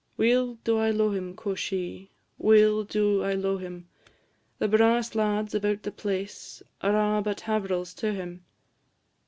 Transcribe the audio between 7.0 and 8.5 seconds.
a' but hav'rels to him.